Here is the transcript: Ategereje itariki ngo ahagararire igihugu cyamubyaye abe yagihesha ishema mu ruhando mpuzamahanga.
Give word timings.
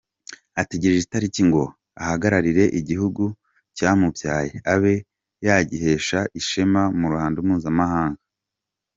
Ategereje 0.61 1.03
itariki 1.03 1.41
ngo 1.49 1.63
ahagararire 2.01 2.63
igihugu 2.79 3.23
cyamubyaye 3.75 4.53
abe 4.73 4.93
yagihesha 5.45 6.19
ishema 6.39 6.81
mu 6.99 7.05
ruhando 7.11 7.37
mpuzamahanga. 7.47 8.21